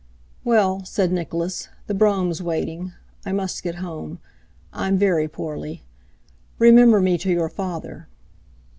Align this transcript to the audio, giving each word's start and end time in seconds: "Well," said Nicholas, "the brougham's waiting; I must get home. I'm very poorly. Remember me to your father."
"Well," 0.43 0.83
said 0.83 1.11
Nicholas, 1.11 1.69
"the 1.85 1.93
brougham's 1.93 2.41
waiting; 2.41 2.93
I 3.23 3.31
must 3.31 3.61
get 3.61 3.75
home. 3.75 4.17
I'm 4.73 4.97
very 4.97 5.27
poorly. 5.27 5.83
Remember 6.57 6.99
me 7.01 7.19
to 7.19 7.29
your 7.29 7.49
father." 7.49 8.07